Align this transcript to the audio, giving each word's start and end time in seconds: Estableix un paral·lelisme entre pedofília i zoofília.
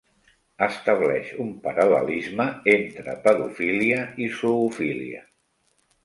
Estableix 0.67 1.27
un 1.43 1.49
paral·lelisme 1.65 2.47
entre 2.73 3.13
pedofília 3.27 3.99
i 4.25 4.31
zoofília. 4.39 5.21